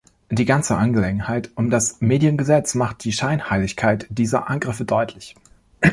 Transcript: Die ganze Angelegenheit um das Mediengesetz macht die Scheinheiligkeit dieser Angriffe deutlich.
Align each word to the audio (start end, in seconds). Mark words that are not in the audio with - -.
Die 0.31 0.45
ganze 0.45 0.77
Angelegenheit 0.77 1.51
um 1.53 1.69
das 1.69 2.01
Mediengesetz 2.01 2.73
macht 2.73 3.03
die 3.03 3.11
Scheinheiligkeit 3.11 4.07
dieser 4.09 4.49
Angriffe 4.49 4.83
deutlich. 4.83 5.35